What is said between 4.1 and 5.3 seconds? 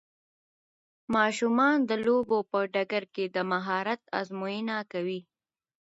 ازموینه کوي.